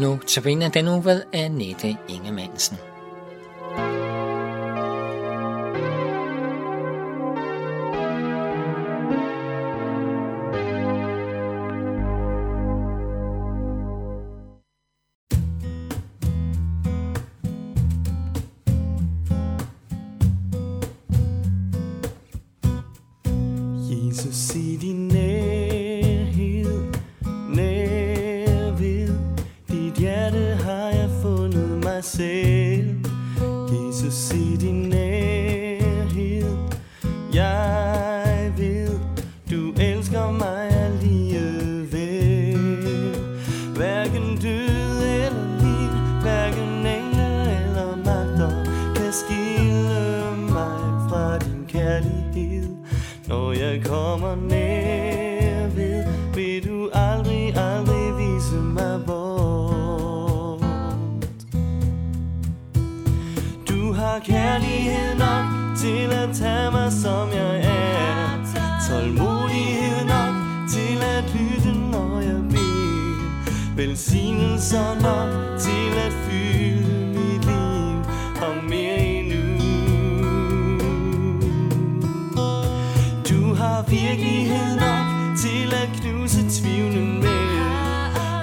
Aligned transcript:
Nu 0.00 0.18
tabiner 0.26 0.68
den 0.68 0.88
uge 0.88 1.04
ved 1.04 1.22
Annette 1.32 1.96
Ingemannsen. 2.08 2.76
Jesus 23.90 24.56
i 24.56 24.76
din 24.76 25.29
Velsignelser 74.00 74.94
nok 74.94 75.60
til 75.60 75.98
at 76.06 76.12
fylde 76.12 77.06
mit 77.06 77.44
liv 77.44 77.96
og 78.42 78.64
mere 78.68 78.98
endnu. 78.98 79.64
Du 83.30 83.54
har 83.54 83.84
virkelighed 83.88 84.76
nok 84.76 85.36
til 85.38 85.74
at 85.74 85.88
knuse 86.00 86.62
tvivlen 86.62 87.20
med. 87.20 87.46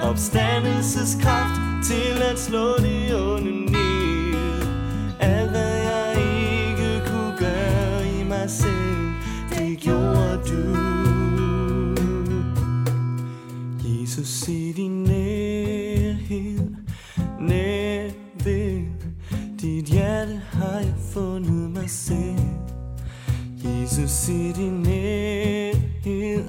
Opstandelseskraft 0.02 1.60
til 1.84 2.22
at 2.32 2.38
slå 2.38 2.76
det 2.78 3.14
onde 3.14 3.72
ned. 3.72 4.62
Alt 5.20 5.50
hvad 5.50 5.76
jeg 5.76 6.16
ikke 6.16 7.10
kunne 7.10 7.34
gøre 7.38 8.08
i 8.20 8.24
mig 8.24 8.50
selv 8.50 9.12
Det 9.50 9.78
gjorde 9.78 10.40
du. 10.48 10.78
Jesus 13.84 14.28
se 14.28 14.72
din 14.72 14.97
til 24.28 24.56
din 24.56 24.72
nærhed. 24.72 26.44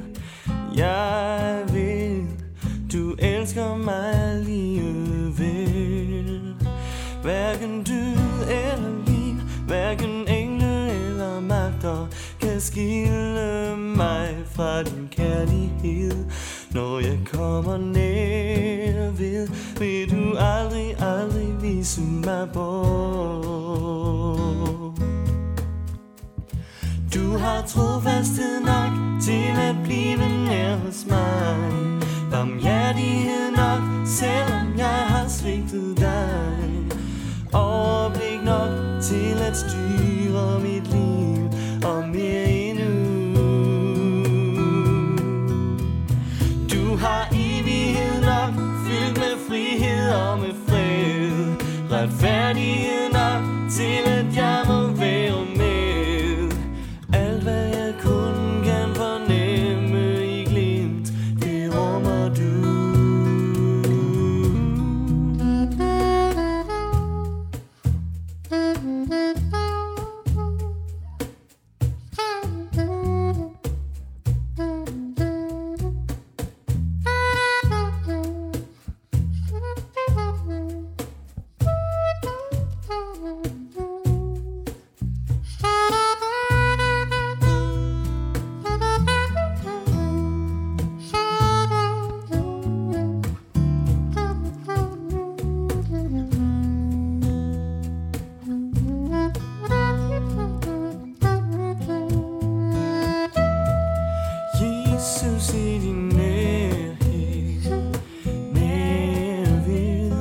Jeg 0.78 1.64
ved 1.74 2.24
Du 2.94 3.16
elsker 3.20 3.78
mig 3.78 4.14
alligevel 4.32 5.50
Hverken 7.22 7.84
død 7.84 8.48
eller 8.50 9.06
liv 9.06 9.36
Hverken 9.68 10.28
engle 10.28 10.92
eller 10.92 11.40
magter 11.40 12.08
Kan 12.42 12.62
skille 12.62 13.78
mig 13.78 14.36
fra 14.46 14.84
din 14.84 15.08
kærlighed. 15.12 16.26
Når 16.72 17.00
jeg 17.00 17.20
kommer 17.34 17.78
nær 17.78 19.12
ved 19.12 19.48
Vil 19.80 20.12
du 20.12 20.38
aldrig, 20.38 21.02
aldrig 21.02 21.62
vise 21.62 22.02
mig 22.02 22.50
bort. 22.54 23.49
Du 27.14 27.38
har 27.38 27.62
trofasthed 27.62 28.60
nok 28.60 29.22
til 29.22 29.44
at 29.58 29.76
blive 29.84 30.46
nær 30.46 30.76
hos 30.76 31.06
mig. 31.10 32.00
Barmhjertighed 32.32 33.52
nok, 33.52 34.08
selvom 34.08 34.78
jeg 34.78 35.06
har 35.08 35.28
svigtet 35.28 35.98
dig. 35.98 36.86
Overblik 37.54 38.44
nok 38.46 39.02
til 39.02 39.42
at 39.42 39.58
styre 39.58 40.60
mit 40.60 40.88
liv 40.88 41.50
og 41.86 42.10
mere 42.10 42.50
endnu. 42.50 42.94
Du 46.74 46.96
har 46.96 47.28
evighed 47.32 48.22
nok, 48.22 48.54
fyldt 48.86 49.18
med 49.18 49.36
frihed 49.48 50.12
og 50.12 50.40
med 50.40 50.54
fred. 50.68 51.56
Retfærdighed 51.92 53.10
nok 53.14 53.72
til 53.72 54.12
at 54.12 54.36
jeg 54.36 54.64
må 54.68 54.79
Jesus 105.00 105.54
i 105.54 105.80
din 105.80 106.10
nærhed, 106.10 107.84
nær 108.54 109.66
ved 109.66 110.12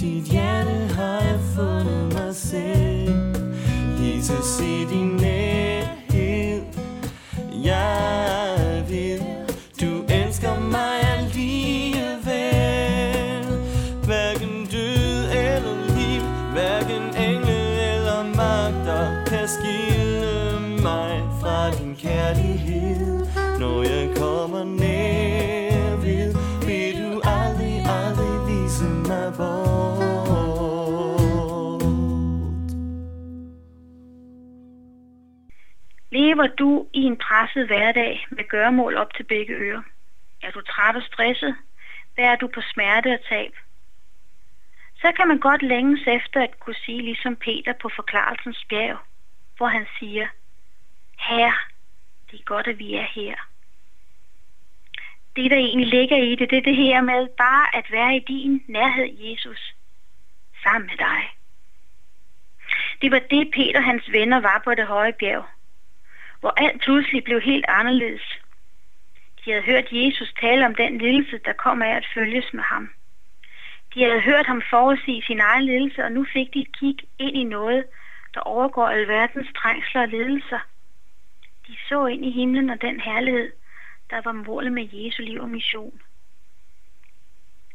dit 0.00 0.24
hjerte 0.24 0.94
har 0.94 1.20
jeg 1.20 1.40
fundet 1.56 2.12
mig 2.12 2.34
selv. 2.36 3.36
Jesus 4.00 4.60
i 4.60 4.84
din 4.90 5.16
nærhed, 5.16 6.62
jeg 7.64 8.84
ved, 8.88 9.20
du 9.80 10.04
elsker 10.08 10.60
mig 10.60 11.00
alligevel. 11.18 12.26
Hverken 14.04 14.66
død 14.72 15.30
eller 15.30 15.76
liv, 15.96 16.22
hverken 16.52 17.02
engle 17.02 17.60
eller 17.94 18.22
magter 18.36 19.24
kan 19.26 19.48
skille 19.48 20.60
mig 20.82 21.22
fra 21.40 21.70
din 21.70 21.96
kærlighed. 21.96 22.97
Lever 36.38 36.56
du 36.56 36.88
i 36.92 37.02
en 37.02 37.16
presset 37.16 37.66
hverdag 37.66 38.26
med 38.30 38.48
gøremål 38.48 38.96
op 38.96 39.14
til 39.14 39.24
begge 39.24 39.54
ører? 39.54 39.82
Er 40.42 40.50
du 40.50 40.60
træt 40.60 40.96
og 40.96 41.02
stresset? 41.02 41.56
Bærer 42.16 42.36
du 42.36 42.46
på 42.46 42.60
smerte 42.60 43.12
og 43.12 43.20
tab? 43.28 43.52
Så 45.00 45.12
kan 45.16 45.28
man 45.28 45.38
godt 45.38 45.62
længes 45.62 46.00
efter 46.06 46.42
at 46.42 46.60
kunne 46.60 46.74
sige 46.84 47.02
ligesom 47.02 47.36
Peter 47.36 47.72
på 47.72 47.90
forklarelsens 47.96 48.64
bjerg, 48.68 48.98
hvor 49.56 49.66
han 49.66 49.86
siger, 49.98 50.26
Herre, 51.18 51.54
det 52.30 52.40
er 52.40 52.44
godt, 52.44 52.66
at 52.66 52.78
vi 52.78 52.94
er 52.94 53.06
her. 53.14 53.36
Det, 55.36 55.50
der 55.50 55.56
egentlig 55.56 55.88
ligger 55.88 56.16
i 56.16 56.34
det, 56.34 56.50
det 56.50 56.58
er 56.58 56.62
det 56.70 56.76
her 56.76 57.00
med 57.00 57.28
bare 57.38 57.76
at 57.76 57.86
være 57.90 58.16
i 58.16 58.24
din 58.28 58.64
nærhed, 58.68 59.08
Jesus, 59.18 59.74
sammen 60.62 60.86
med 60.86 60.96
dig. 60.96 61.22
Det 63.02 63.10
var 63.10 63.22
det, 63.30 63.50
Peter 63.54 63.78
og 63.78 63.84
hans 63.84 64.12
venner 64.12 64.40
var 64.40 64.62
på 64.64 64.74
det 64.74 64.86
høje 64.86 65.12
bjerg, 65.12 65.44
hvor 66.40 66.52
alt 66.56 66.80
pludselig 66.82 67.24
blev 67.24 67.40
helt 67.40 67.64
anderledes. 67.68 68.22
De 69.44 69.50
havde 69.50 69.64
hørt 69.64 69.92
Jesus 69.92 70.34
tale 70.40 70.66
om 70.66 70.74
den 70.74 70.98
lidelse, 70.98 71.38
der 71.44 71.52
kom 71.52 71.82
af 71.82 71.96
at 71.96 72.06
følges 72.14 72.52
med 72.52 72.62
ham. 72.62 72.90
De 73.94 74.04
havde 74.04 74.20
hørt 74.20 74.46
ham 74.46 74.62
forudsige 74.70 75.22
sin 75.22 75.40
egen 75.40 75.64
lidelse, 75.64 76.04
og 76.04 76.12
nu 76.12 76.26
fik 76.32 76.54
de 76.54 76.60
et 76.60 76.72
kig 76.72 76.96
ind 77.18 77.36
i 77.36 77.44
noget, 77.44 77.84
der 78.34 78.40
overgår 78.40 78.88
alverdens 78.88 79.48
trængsler 79.56 80.02
og 80.02 80.08
lidelser. 80.08 80.58
De 81.66 81.76
så 81.88 82.06
ind 82.06 82.24
i 82.24 82.30
himlen 82.30 82.70
og 82.70 82.82
den 82.82 83.00
herlighed, 83.00 83.52
der 84.10 84.20
var 84.24 84.32
målet 84.32 84.72
med 84.72 84.88
Jesu 84.92 85.22
liv 85.22 85.40
og 85.40 85.48
mission. 85.48 86.00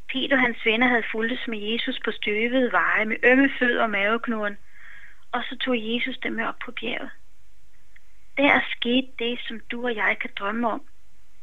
Peter 0.10 0.36
og 0.36 0.42
hans 0.42 0.66
venner 0.66 0.88
havde 0.88 1.04
fulgtes 1.12 1.48
med 1.48 1.58
Jesus 1.58 2.00
på 2.06 2.12
støvede 2.12 2.72
veje 2.72 3.06
med 3.06 3.18
ømme 3.24 3.50
fødder 3.60 3.84
og 3.84 3.90
maveknuden, 3.90 4.58
og 5.32 5.44
så 5.50 5.58
tog 5.58 5.76
Jesus 5.78 6.18
dem 6.18 6.40
op 6.40 6.60
på 6.66 6.72
bjerget. 6.72 7.10
Der 8.38 8.62
skete 8.72 9.08
det, 9.20 9.40
som 9.48 9.60
du 9.72 9.86
og 9.86 9.96
jeg 9.96 10.18
kan 10.22 10.30
drømme 10.40 10.70
om, 10.72 10.82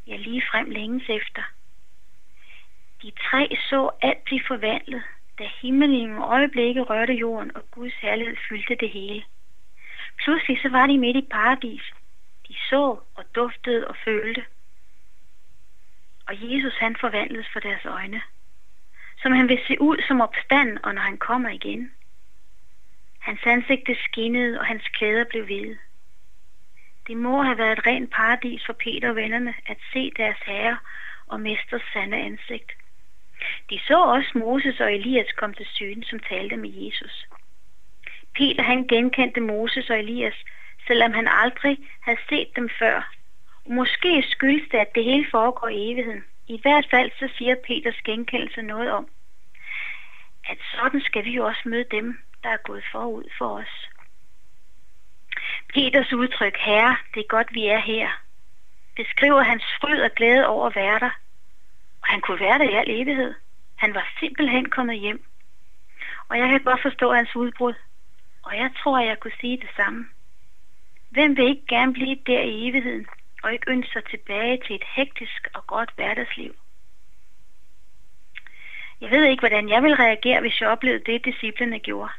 ja 0.06 0.16
lige 0.16 0.42
frem 0.50 0.70
længes 0.70 1.08
efter. 1.08 1.42
De 3.02 3.12
tre 3.30 3.56
så 3.68 3.90
alt 4.02 4.24
blive 4.24 4.42
forvandlet, 4.46 5.02
da 5.38 5.48
himlen 5.62 5.92
i 5.92 6.04
nogle 6.04 6.24
øjeblikke 6.24 6.82
rørte 6.82 7.12
jorden, 7.12 7.56
og 7.56 7.62
Guds 7.70 7.94
herlighed 7.94 8.36
fyldte 8.48 8.74
det 8.74 8.90
hele. 8.90 9.24
Pludselig 10.24 10.60
så 10.62 10.68
var 10.68 10.86
de 10.86 10.98
midt 10.98 11.16
i 11.16 11.26
paradis. 11.30 11.82
De 12.48 12.54
så 12.70 12.98
og 13.14 13.24
duftede 13.34 13.88
og 13.88 13.96
følte. 14.04 14.44
Og 16.26 16.34
Jesus 16.40 16.76
han 16.76 16.96
forvandledes 17.00 17.48
for 17.52 17.60
deres 17.60 17.84
øjne. 17.84 18.22
Som 19.22 19.32
han 19.32 19.48
vil 19.48 19.60
se 19.66 19.80
ud 19.80 19.98
som 20.08 20.20
opstand, 20.20 20.78
og 20.82 20.94
når 20.94 21.02
han 21.02 21.18
kommer 21.18 21.48
igen. 21.48 21.92
Hans 23.18 23.40
ansigt 23.46 23.90
skinnede, 24.04 24.60
og 24.60 24.66
hans 24.66 24.88
klæder 24.88 25.24
blev 25.24 25.44
hvide. 25.44 25.78
Det 27.10 27.18
må 27.18 27.42
have 27.42 27.58
været 27.58 27.78
et 27.78 27.86
rent 27.86 28.10
paradis 28.10 28.62
for 28.66 28.72
Peter 28.72 29.08
og 29.08 29.16
vennerne 29.16 29.54
at 29.66 29.76
se 29.92 30.10
deres 30.16 30.38
herre 30.46 30.78
og 31.26 31.40
mesters 31.40 31.82
sande 31.92 32.16
ansigt. 32.16 32.72
De 33.70 33.78
så 33.78 34.02
også 34.02 34.30
Moses 34.34 34.80
og 34.80 34.94
Elias 34.94 35.32
komme 35.32 35.54
til 35.54 35.66
syne, 35.66 36.04
som 36.04 36.18
talte 36.18 36.56
med 36.56 36.70
Jesus. 36.70 37.26
Peter 38.34 38.62
han 38.62 38.86
genkendte 38.86 39.40
Moses 39.40 39.90
og 39.90 39.98
Elias, 39.98 40.34
selvom 40.86 41.12
han 41.12 41.28
aldrig 41.28 41.78
havde 42.00 42.20
set 42.28 42.56
dem 42.56 42.68
før. 42.78 43.12
Og 43.64 43.72
måske 43.72 44.22
skyldes 44.30 44.68
det, 44.72 44.78
at 44.78 44.94
det 44.94 45.04
hele 45.04 45.26
foregår 45.30 45.68
i 45.68 45.92
evigheden. 45.92 46.24
I 46.46 46.60
hvert 46.62 46.86
fald 46.90 47.10
så 47.18 47.28
siger 47.38 47.54
Peters 47.66 48.00
genkendelse 48.04 48.62
noget 48.62 48.90
om, 48.90 49.08
at 50.48 50.58
sådan 50.74 51.00
skal 51.00 51.24
vi 51.24 51.30
jo 51.30 51.46
også 51.46 51.62
møde 51.64 51.86
dem, 51.90 52.18
der 52.42 52.48
er 52.48 52.62
gået 52.64 52.84
forud 52.92 53.24
for 53.38 53.48
os. 53.58 53.89
Peters 55.74 56.12
udtryk, 56.12 56.56
herre, 56.56 56.96
det 57.14 57.20
er 57.20 57.28
godt, 57.28 57.48
vi 57.54 57.66
er 57.66 57.78
her, 57.78 58.08
beskriver 58.96 59.42
hans 59.42 59.64
fryd 59.80 60.00
og 60.00 60.10
glæde 60.16 60.46
over 60.46 60.66
at 60.66 60.76
være 60.76 60.98
der. 60.98 61.10
Og 62.02 62.08
han 62.08 62.20
kunne 62.20 62.40
være 62.40 62.58
der 62.58 62.70
i 62.70 62.74
al 62.74 62.90
evighed. 63.00 63.34
Han 63.76 63.94
var 63.94 64.12
simpelthen 64.20 64.70
kommet 64.70 65.00
hjem. 65.00 65.24
Og 66.28 66.38
jeg 66.38 66.48
kan 66.48 66.60
godt 66.64 66.82
forstå 66.82 67.12
hans 67.12 67.36
udbrud. 67.36 67.74
Og 68.42 68.56
jeg 68.56 68.70
tror, 68.82 68.98
at 68.98 69.06
jeg 69.06 69.20
kunne 69.20 69.40
sige 69.40 69.56
det 69.56 69.70
samme. 69.76 70.06
Hvem 71.10 71.36
vil 71.36 71.48
ikke 71.48 71.66
gerne 71.68 71.92
blive 71.92 72.16
der 72.26 72.40
i 72.40 72.68
evigheden, 72.68 73.06
og 73.42 73.52
ikke 73.52 73.70
ønske 73.70 73.92
sig 73.92 74.04
tilbage 74.04 74.60
til 74.66 74.76
et 74.76 74.84
hektisk 74.96 75.48
og 75.54 75.66
godt 75.66 75.90
hverdagsliv? 75.96 76.54
Jeg 79.00 79.10
ved 79.10 79.24
ikke, 79.24 79.40
hvordan 79.40 79.68
jeg 79.68 79.82
vil 79.82 79.94
reagere, 79.94 80.40
hvis 80.40 80.60
jeg 80.60 80.68
oplevede 80.68 81.04
det, 81.12 81.24
disciplene 81.24 81.78
gjorde. 81.78 82.12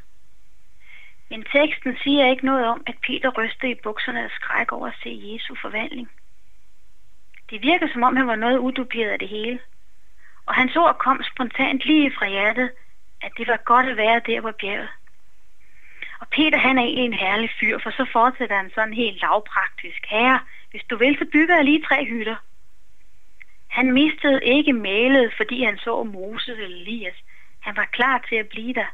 Men 1.32 1.44
teksten 1.52 1.96
siger 2.02 2.30
ikke 2.30 2.46
noget 2.46 2.66
om, 2.66 2.82
at 2.86 2.96
Peter 3.06 3.30
rystede 3.38 3.72
i 3.72 3.82
bukserne 3.82 4.24
af 4.24 4.30
skræk 4.30 4.72
over 4.72 4.86
at 4.86 5.00
se 5.02 5.20
Jesu 5.24 5.54
forvandling. 5.62 6.10
Det 7.50 7.62
virker 7.62 7.88
som 7.92 8.02
om, 8.02 8.16
han 8.16 8.26
var 8.26 8.36
noget 8.36 8.58
uduperet 8.58 9.10
af 9.10 9.18
det 9.18 9.28
hele. 9.28 9.58
Og 10.46 10.54
hans 10.54 10.76
ord 10.76 10.96
kom 10.98 11.22
spontant 11.32 11.84
lige 11.84 12.12
fra 12.18 12.28
hjertet, 12.28 12.70
at 13.22 13.32
det 13.38 13.48
var 13.48 13.56
godt 13.64 13.86
at 13.88 13.96
være 13.96 14.20
der 14.26 14.40
på 14.40 14.52
bjerget. 14.60 14.88
Og 16.20 16.26
Peter 16.28 16.58
han 16.58 16.78
er 16.78 16.82
egentlig 16.82 17.04
en 17.04 17.22
herlig 17.24 17.50
fyr, 17.60 17.78
for 17.82 17.90
så 17.90 18.06
fortsætter 18.12 18.56
han 18.56 18.70
sådan 18.74 18.94
helt 18.94 19.20
lavpraktisk. 19.20 20.06
Herre, 20.08 20.40
hvis 20.70 20.84
du 20.90 20.96
vil, 20.96 21.18
så 21.18 21.26
bygger 21.32 21.54
jeg 21.56 21.64
lige 21.64 21.84
tre 21.88 22.04
hytter. 22.04 22.36
Han 23.68 23.92
mistede 23.92 24.40
ikke 24.44 24.72
malet, 24.72 25.34
fordi 25.36 25.64
han 25.64 25.78
så 25.78 26.02
Moses 26.02 26.48
eller 26.48 26.76
Elias. 26.76 27.16
Han 27.60 27.76
var 27.76 27.84
klar 27.84 28.24
til 28.28 28.36
at 28.36 28.48
blive 28.48 28.74
der. 28.74 28.86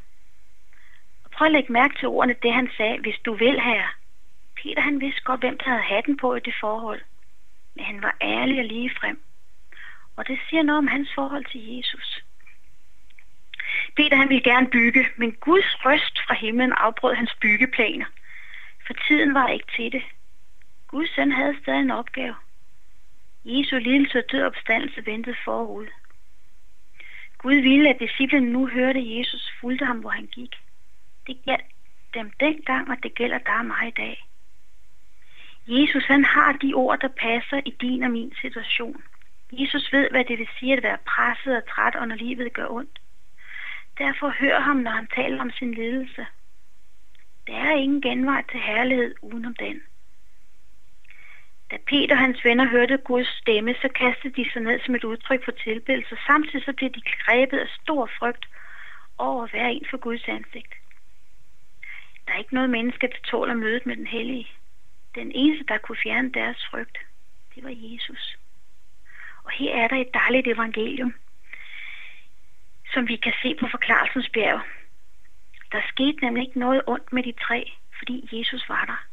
Prøv 1.38 1.46
at 1.46 1.52
lægge 1.52 1.72
mærke 1.72 1.98
til 1.98 2.08
ordene, 2.08 2.36
det 2.42 2.52
han 2.52 2.70
sagde, 2.76 2.98
hvis 2.98 3.18
du 3.24 3.34
vil, 3.34 3.60
herre. 3.60 3.88
Peter 4.62 4.80
han 4.82 5.00
vidste 5.00 5.22
godt, 5.22 5.40
hvem 5.40 5.58
der 5.58 5.68
havde 5.70 5.82
hatten 5.82 6.16
på 6.16 6.34
i 6.34 6.40
det 6.40 6.54
forhold. 6.60 7.00
Men 7.74 7.84
han 7.84 8.02
var 8.02 8.16
ærlig 8.20 8.58
og 8.58 8.64
lige 8.64 8.90
frem. 9.00 9.20
Og 10.16 10.28
det 10.28 10.38
siger 10.48 10.62
noget 10.62 10.78
om 10.78 10.86
hans 10.86 11.08
forhold 11.14 11.44
til 11.44 11.76
Jesus. 11.76 12.24
Peter 13.96 14.16
han 14.16 14.28
ville 14.28 14.42
gerne 14.42 14.70
bygge, 14.70 15.06
men 15.16 15.32
Guds 15.32 15.84
røst 15.84 16.18
fra 16.26 16.34
himlen 16.34 16.72
afbrød 16.72 17.14
hans 17.14 17.34
byggeplaner. 17.40 18.06
For 18.86 18.94
tiden 19.08 19.34
var 19.34 19.48
ikke 19.48 19.72
til 19.76 19.92
det. 19.92 20.02
Guds 20.88 21.14
søn 21.14 21.32
havde 21.32 21.56
stadig 21.62 21.80
en 21.80 21.90
opgave. 21.90 22.34
Jesu 23.44 23.78
lidelse 23.78 24.18
og 24.18 24.24
død 24.32 24.42
opstandelse 24.42 25.06
ventede 25.06 25.36
forud. 25.44 25.86
Gud 27.38 27.54
ville, 27.54 27.88
at 27.88 28.00
disciplen 28.00 28.44
nu 28.44 28.66
hørte 28.66 29.18
Jesus 29.18 29.52
fulgte 29.60 29.84
ham, 29.84 29.98
hvor 29.98 30.10
han 30.10 30.26
gik. 30.26 30.54
Det 31.28 31.38
galt 31.46 31.64
dem 32.14 32.30
dengang, 32.40 32.90
og 32.90 32.96
det 33.02 33.14
gælder 33.14 33.38
dig 33.38 33.58
og 33.58 33.66
mig 33.66 33.88
i 33.88 33.96
dag. 34.02 34.28
Jesus 35.66 36.04
han 36.04 36.24
har 36.24 36.52
de 36.52 36.74
ord, 36.74 37.00
der 37.00 37.08
passer 37.08 37.60
i 37.66 37.70
din 37.80 38.02
og 38.02 38.10
min 38.10 38.32
situation. 38.40 39.02
Jesus 39.52 39.92
ved, 39.92 40.10
hvad 40.10 40.24
det 40.24 40.38
vil 40.38 40.48
sige 40.58 40.76
at 40.76 40.82
være 40.82 40.98
presset 41.06 41.56
og 41.56 41.62
træt, 41.68 41.96
og 41.96 42.08
når 42.08 42.16
livet 42.16 42.52
gør 42.52 42.66
ondt. 42.70 42.98
Derfor 43.98 44.28
hør 44.40 44.60
ham, 44.60 44.76
når 44.76 44.90
han 44.90 45.06
taler 45.14 45.40
om 45.40 45.50
sin 45.50 45.74
lidelse. 45.74 46.26
Der 47.46 47.54
er 47.54 47.74
ingen 47.74 48.02
genvej 48.02 48.44
til 48.50 48.60
herlighed 48.60 49.14
udenom 49.22 49.54
den. 49.54 49.80
Da 51.70 51.76
Peter 51.86 52.14
og 52.14 52.20
hans 52.20 52.44
venner 52.44 52.64
hørte 52.64 52.96
Guds 52.96 53.28
stemme, 53.28 53.74
så 53.74 53.88
kastede 53.88 54.34
de 54.42 54.50
sig 54.52 54.62
ned 54.62 54.80
som 54.84 54.94
et 54.94 55.04
udtryk 55.04 55.44
for 55.44 55.52
tilbedelse. 55.52 56.16
Samtidig 56.26 56.64
så 56.64 56.72
blev 56.72 56.90
de 56.90 57.00
grebet 57.00 57.58
af 57.58 57.68
stor 57.82 58.10
frygt 58.18 58.48
over 59.18 59.44
at 59.44 59.52
være 59.52 59.72
en 59.72 59.86
for 59.90 59.96
Guds 59.96 60.28
ansigt. 60.28 60.74
Er 62.38 62.42
ikke 62.42 62.54
noget 62.54 62.70
menneske, 62.70 63.06
der 63.06 63.20
tåler 63.24 63.54
mødet 63.54 63.86
med 63.86 63.96
den 63.96 64.06
hellige. 64.06 64.48
Den 65.14 65.32
eneste, 65.34 65.64
der 65.64 65.78
kunne 65.78 65.98
fjerne 66.02 66.32
deres 66.32 66.66
frygt, 66.70 66.98
det 67.54 67.64
var 67.64 67.74
Jesus. 67.74 68.36
Og 69.44 69.50
her 69.50 69.76
er 69.76 69.88
der 69.88 69.96
et 69.96 70.14
dejligt 70.14 70.46
evangelium, 70.46 71.14
som 72.92 73.08
vi 73.08 73.16
kan 73.16 73.32
se 73.42 73.54
på 73.60 73.66
forklarelsens 73.70 74.28
bjerg. 74.28 74.60
Der 75.72 75.80
skete 75.88 76.20
nemlig 76.20 76.46
ikke 76.46 76.58
noget 76.58 76.82
ondt 76.86 77.12
med 77.12 77.22
de 77.22 77.32
tre, 77.32 77.72
fordi 77.98 78.28
Jesus 78.32 78.68
var 78.68 78.84
der. 78.84 79.06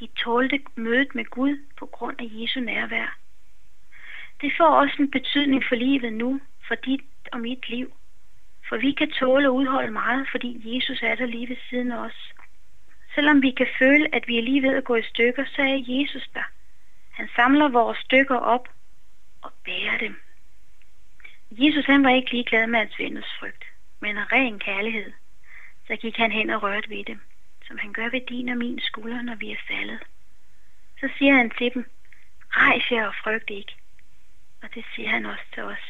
De 0.00 0.06
tålte 0.24 0.60
mødet 0.76 1.14
med 1.14 1.24
Gud 1.24 1.64
på 1.78 1.86
grund 1.86 2.20
af 2.20 2.28
Jesu 2.30 2.60
nærvær. 2.60 3.18
Det 4.40 4.52
får 4.56 4.80
også 4.80 4.96
en 4.98 5.10
betydning 5.10 5.64
for 5.68 5.74
livet 5.74 6.12
nu, 6.12 6.40
for 6.68 6.74
dit 6.74 7.00
og 7.32 7.40
mit 7.40 7.68
liv. 7.68 7.92
For 8.68 8.76
vi 8.76 8.92
kan 8.92 9.10
tåle 9.10 9.48
og 9.48 9.54
udholde 9.54 9.92
meget, 9.92 10.28
fordi 10.30 10.74
Jesus 10.74 11.02
er 11.02 11.14
der 11.14 11.26
lige 11.26 11.48
ved 11.48 11.56
siden 11.70 11.92
af 11.92 11.98
os. 11.98 12.32
Selvom 13.18 13.42
vi 13.42 13.50
kan 13.50 13.66
føle, 13.78 14.14
at 14.14 14.28
vi 14.28 14.38
er 14.38 14.42
lige 14.42 14.62
ved 14.62 14.76
at 14.76 14.84
gå 14.84 14.94
i 14.94 15.02
stykker, 15.02 15.44
så 15.44 15.62
er 15.62 15.84
Jesus 15.86 16.28
der. 16.34 16.42
Han 17.10 17.28
samler 17.36 17.68
vores 17.68 17.98
stykker 17.98 18.36
op 18.36 18.68
og 19.42 19.52
bærer 19.64 19.98
dem. 19.98 20.20
Jesus 21.50 21.84
han 21.86 22.04
var 22.04 22.10
ikke 22.10 22.30
ligeglad 22.30 22.66
med 22.66 22.78
hans 22.78 22.98
venners 22.98 23.32
frygt, 23.38 23.64
men 24.00 24.16
af 24.16 24.32
ren 24.32 24.58
kærlighed. 24.58 25.12
Så 25.86 25.96
gik 25.96 26.16
han 26.16 26.32
hen 26.32 26.50
og 26.50 26.62
rørte 26.62 26.90
ved 26.90 27.04
dem, 27.04 27.20
som 27.66 27.78
han 27.78 27.92
gør 27.92 28.08
ved 28.08 28.20
din 28.28 28.48
og 28.48 28.56
min 28.56 28.80
skulder, 28.80 29.22
når 29.22 29.34
vi 29.34 29.50
er 29.50 29.60
faldet. 29.68 29.98
Så 31.00 31.08
siger 31.18 31.34
han 31.34 31.50
til 31.50 31.74
dem, 31.74 31.90
rejs 32.50 32.90
jer 32.90 33.06
og 33.06 33.14
frygt 33.22 33.50
ikke. 33.50 33.74
Og 34.62 34.74
det 34.74 34.84
siger 34.94 35.08
han 35.08 35.26
også 35.26 35.44
til 35.54 35.62
os. 35.62 35.86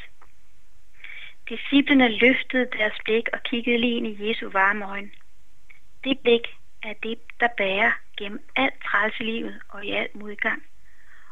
Disciplerne 1.49 2.09
løftede 2.09 2.69
deres 2.79 2.99
blik 3.05 3.29
og 3.33 3.43
kiggede 3.43 3.79
lige 3.79 3.97
ind 3.97 4.07
i 4.07 4.29
Jesu 4.29 4.51
varme 4.51 4.85
øjne. 4.87 5.11
Det 6.05 6.19
blik 6.19 6.58
er 6.83 6.95
det, 7.03 7.19
der 7.41 7.49
bærer 7.57 7.93
gennem 8.19 8.49
alt 8.57 8.75
træls 8.85 9.15
i 9.21 9.23
livet 9.23 9.61
og 9.69 9.85
i 9.85 9.91
al 9.91 10.09
modgang. 10.15 10.63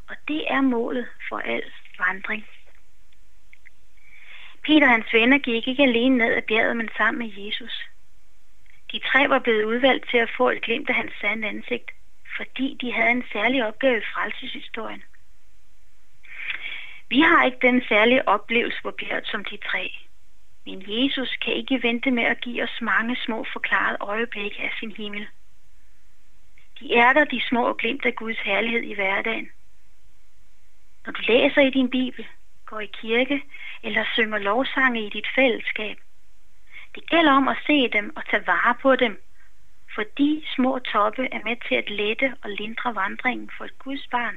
Og 0.08 0.16
det 0.28 0.44
er 0.52 0.60
målet 0.60 1.08
for 1.28 1.38
al 1.38 1.62
vandring. 1.98 2.46
Peter 4.64 4.86
og 4.86 4.92
hans 4.92 5.12
venner 5.12 5.38
gik 5.38 5.68
ikke 5.68 5.82
alene 5.82 6.16
ned 6.16 6.34
ad 6.34 6.42
bjerget, 6.42 6.76
men 6.76 6.88
sammen 6.96 7.18
med 7.18 7.44
Jesus. 7.44 7.84
De 8.92 8.98
tre 8.98 9.28
var 9.28 9.38
blevet 9.38 9.64
udvalgt 9.64 10.10
til 10.10 10.16
at 10.16 10.30
få 10.36 10.50
et 10.50 10.62
glimt 10.62 10.88
af 10.88 10.94
hans 10.94 11.12
sande 11.20 11.48
ansigt, 11.48 11.90
fordi 12.36 12.78
de 12.80 12.92
havde 12.92 13.10
en 13.10 13.24
særlig 13.32 13.66
opgave 13.66 13.98
i 13.98 14.08
frelseshistorien. 14.14 15.02
Vi 17.08 17.20
har 17.20 17.44
ikke 17.44 17.58
den 17.62 17.82
særlige 17.88 18.28
oplevelse 18.28 18.78
på 18.82 18.90
bjerget 18.90 19.26
som 19.26 19.44
de 19.44 19.58
tre. 19.70 19.92
Men 20.66 20.84
Jesus 20.88 21.36
kan 21.36 21.54
ikke 21.54 21.82
vente 21.82 22.10
med 22.10 22.24
at 22.24 22.40
give 22.40 22.62
os 22.62 22.78
mange 22.82 23.16
små 23.16 23.46
forklarede 23.52 23.98
øjeblikke 24.00 24.62
af 24.62 24.72
sin 24.80 24.92
himmel. 24.92 25.26
De 26.80 26.94
er 26.94 27.12
der 27.12 27.24
de 27.24 27.40
små 27.48 27.72
glimt 27.72 28.04
af 28.06 28.14
Guds 28.14 28.38
herlighed 28.38 28.82
i 28.82 28.94
hverdagen. 28.94 29.48
Når 31.06 31.12
du 31.12 31.22
læser 31.28 31.60
i 31.60 31.70
din 31.70 31.90
bibel, 31.90 32.26
går 32.66 32.80
i 32.80 32.90
kirke 33.00 33.42
eller 33.82 34.04
synger 34.14 34.38
lovsange 34.38 35.06
i 35.06 35.10
dit 35.10 35.26
fællesskab, 35.34 35.96
Det 36.94 37.10
gælder 37.10 37.32
om 37.32 37.48
at 37.48 37.56
se 37.66 37.88
dem 37.88 38.16
og 38.16 38.22
tage 38.30 38.46
vare 38.46 38.74
på 38.82 38.96
dem, 38.96 39.22
for 39.94 40.02
de 40.18 40.42
små 40.56 40.78
toppe 40.78 41.28
er 41.32 41.40
med 41.44 41.56
til 41.68 41.74
at 41.74 41.90
lette 41.90 42.34
og 42.42 42.50
lindre 42.50 42.94
vandringen 42.94 43.50
for 43.56 43.64
et 43.64 43.78
Guds 43.78 44.06
barn, 44.10 44.36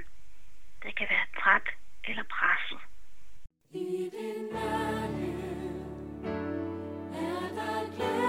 der 0.84 0.91
kan 0.98 1.08
være 1.10 1.27
træt 1.41 1.67
eller 2.08 2.24
presset. 2.24 2.79
I 3.72 4.10
din 4.13 4.53
nærhed 4.53 5.39
er 7.13 7.50
der 7.55 7.96
glæde. 7.96 8.28